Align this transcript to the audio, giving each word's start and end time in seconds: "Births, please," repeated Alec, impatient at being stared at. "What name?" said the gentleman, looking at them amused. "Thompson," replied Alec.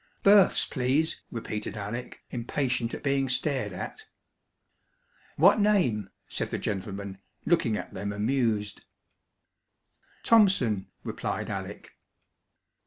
"Births, 0.23 0.65
please," 0.65 1.21
repeated 1.29 1.77
Alec, 1.77 2.21
impatient 2.31 2.95
at 2.95 3.03
being 3.03 3.29
stared 3.29 3.71
at. 3.71 4.05
"What 5.35 5.59
name?" 5.59 6.09
said 6.27 6.49
the 6.49 6.57
gentleman, 6.57 7.19
looking 7.45 7.77
at 7.77 7.93
them 7.93 8.11
amused. 8.11 8.81
"Thompson," 10.23 10.87
replied 11.03 11.51
Alec. 11.51 11.91